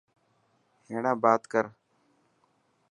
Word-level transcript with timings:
هيڻا 0.89 1.11
بات 1.23 1.41
ڪر. 1.53 1.65